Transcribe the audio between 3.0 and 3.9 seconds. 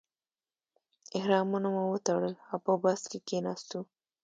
کې کیناستو.